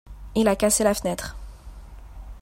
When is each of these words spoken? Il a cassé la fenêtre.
Il 0.33 0.47
a 0.47 0.55
cassé 0.55 0.83
la 0.83 0.95
fenêtre. 0.95 1.35